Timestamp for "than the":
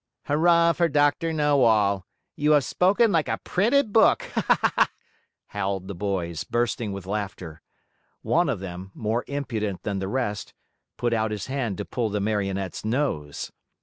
9.83-10.07